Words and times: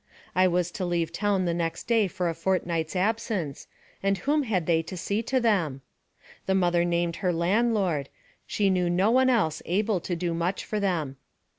I 0.33 0.47
was 0.47 0.71
to 0.71 0.83
leave 0.83 1.11
town 1.13 1.45
the 1.45 1.53
next 1.53 1.83
day 1.83 2.07
for 2.07 2.27
a 2.27 2.33
fortnight's 2.33 2.95
absence, 2.95 3.67
and 4.01 4.17
whom 4.17 4.41
had 4.41 4.65
they 4.65 4.81
to 4.81 4.97
see 4.97 5.21
to 5.21 5.39
them? 5.39 5.83
The 6.47 6.55
mother 6.55 6.83
named 6.83 7.17
her 7.17 7.31
landlord, 7.31 8.09
she 8.47 8.71
knew 8.71 8.89
no 8.89 9.11
one 9.11 9.29
else 9.29 9.61
able 9.63 9.99
to 9.99 10.15
do 10.15 10.33
much 10.33 10.65
for 10.65 10.79
them. 10.79 11.17